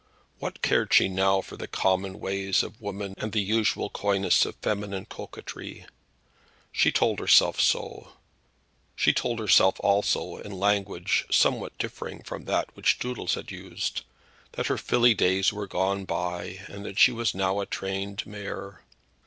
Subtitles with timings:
[0.39, 4.55] What cared she now for the common ways of women and the usual coynesses of
[4.55, 5.85] feminine coquetry?
[6.71, 7.61] She told herself
[9.79, 14.01] also, in language somewhat differing from that which Doodles had used,
[14.53, 18.81] that her filly days were gone by, and that she was now a trained mare.